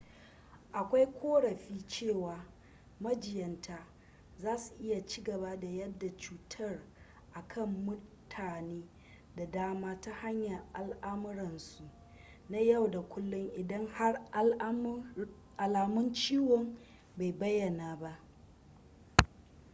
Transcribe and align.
akwai 0.79 1.05
korafi 1.07 1.81
cewa 1.87 2.35
majinyatan 3.01 3.85
zasu 4.41 4.73
iya 4.79 5.05
cigaba 5.05 5.55
da 5.57 5.67
yada 5.67 6.09
cutar 6.17 6.79
a 7.33 7.41
kan 7.47 7.69
mutane 7.85 8.83
da 9.35 9.45
dama 9.45 10.01
ta 10.01 10.11
hanyar 10.11 10.63
alamuransu 10.73 11.83
na 12.49 12.57
yau 12.59 12.87
da 12.91 13.01
kullum 13.01 13.49
idan 13.55 13.87
har 13.87 14.21
alamun 15.57 16.13
ciwon 16.13 16.75
bai 17.17 17.31
bayana 17.31 17.95
ba 17.95 18.19